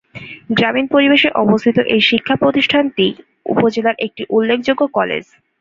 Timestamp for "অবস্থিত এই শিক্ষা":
1.43-2.35